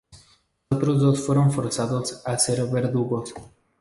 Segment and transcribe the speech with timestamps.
[0.71, 3.35] Los otros dos fueron forzados a ser verdugos.